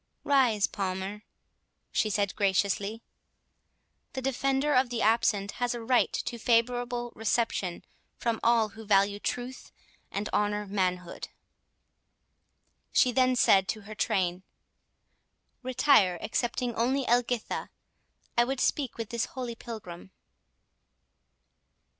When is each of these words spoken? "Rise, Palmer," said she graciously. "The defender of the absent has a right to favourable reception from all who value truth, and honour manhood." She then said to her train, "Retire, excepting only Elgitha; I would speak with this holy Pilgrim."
"Rise, 0.23 0.65
Palmer," 0.65 1.21
said 1.93 2.31
she 2.31 2.35
graciously. 2.35 3.03
"The 4.13 4.21
defender 4.23 4.73
of 4.73 4.89
the 4.89 5.03
absent 5.03 5.51
has 5.61 5.75
a 5.75 5.79
right 5.79 6.11
to 6.11 6.39
favourable 6.39 7.11
reception 7.15 7.85
from 8.17 8.39
all 8.43 8.69
who 8.69 8.83
value 8.83 9.19
truth, 9.19 9.71
and 10.09 10.27
honour 10.33 10.65
manhood." 10.65 11.27
She 12.91 13.11
then 13.11 13.35
said 13.35 13.67
to 13.67 13.81
her 13.81 13.93
train, 13.93 14.41
"Retire, 15.61 16.17
excepting 16.19 16.73
only 16.73 17.05
Elgitha; 17.05 17.69
I 18.35 18.43
would 18.43 18.59
speak 18.59 18.97
with 18.97 19.09
this 19.09 19.25
holy 19.25 19.53
Pilgrim." 19.53 20.09